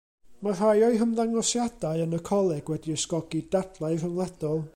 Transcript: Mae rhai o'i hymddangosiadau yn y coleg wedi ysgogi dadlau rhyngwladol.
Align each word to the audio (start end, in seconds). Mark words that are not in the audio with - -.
Mae 0.45 0.53
rhai 0.59 0.79
o'i 0.87 0.95
hymddangosiadau 1.01 2.03
yn 2.07 2.17
y 2.19 2.21
coleg 2.31 2.73
wedi 2.75 2.97
ysgogi 2.97 3.45
dadlau 3.57 4.03
rhyngwladol. 4.03 4.63